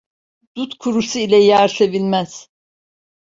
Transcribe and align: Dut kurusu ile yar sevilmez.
Dut 0.55 0.71
kurusu 0.81 1.19
ile 1.25 1.37
yar 1.41 1.67
sevilmez. 1.75 2.31